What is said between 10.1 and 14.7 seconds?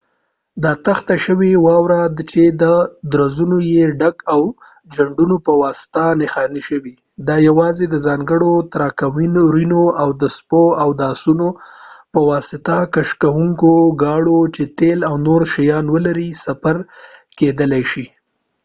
د سپو او آسونو پواسطه کشکوونکو ګاړو چې